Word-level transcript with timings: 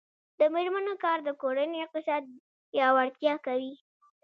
د 0.39 0.41
میرمنو 0.53 0.93
کار 1.03 1.17
د 1.23 1.29
کورنۍ 1.41 1.79
اقتصاد 1.81 2.23
پیاوړتیا 2.69 3.33
کوي. 3.45 3.73